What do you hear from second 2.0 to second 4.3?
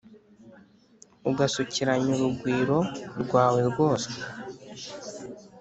urugwiro rwawe rwose